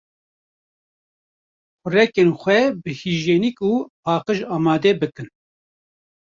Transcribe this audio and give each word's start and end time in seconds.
Xurekên 1.81 2.29
xwe 2.41 2.59
bi 2.81 2.91
hîjyenîk 2.99 3.57
û 3.71 3.73
paqîj 4.05 4.39
amade 4.55 4.91
bikin. 5.01 5.29